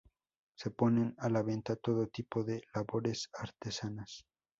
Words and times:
Se 0.57 0.71
ponen 0.71 1.13
a 1.19 1.29
la 1.29 1.43
venta 1.43 1.75
todo 1.75 2.07
tipo 2.07 2.43
de 2.43 2.63
labores 2.73 3.29
artesanas. 3.37 4.25